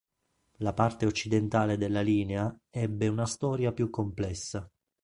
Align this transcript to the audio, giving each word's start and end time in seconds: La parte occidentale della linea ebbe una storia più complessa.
La 0.61 0.73
parte 0.73 1.05
occidentale 1.05 1.77
della 1.77 2.01
linea 2.01 2.51
ebbe 2.71 3.07
una 3.07 3.27
storia 3.27 3.71
più 3.71 3.91
complessa. 3.91 4.67